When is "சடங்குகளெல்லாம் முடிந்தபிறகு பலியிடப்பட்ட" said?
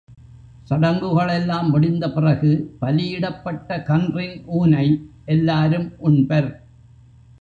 0.69-3.77